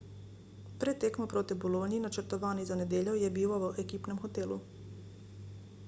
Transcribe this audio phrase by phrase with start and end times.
[0.83, 4.59] pred tekmo proti bologni načrtovani za nedeljo je bival v ekipnem hotelu